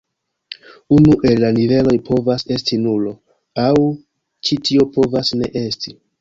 [0.95, 3.13] Unu el la niveloj povas esti nulo,
[3.67, 3.75] aŭ
[4.49, 5.97] ĉi tio povas ne esti.